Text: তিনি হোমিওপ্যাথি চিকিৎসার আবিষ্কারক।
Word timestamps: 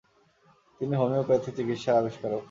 তিনি 0.81 0.93
হোমিওপ্যাথি 1.01 1.49
চিকিৎসার 1.57 1.99
আবিষ্কারক। 2.01 2.39